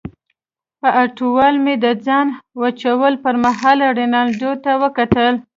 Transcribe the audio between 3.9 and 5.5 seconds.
رینالډي ته وکتل.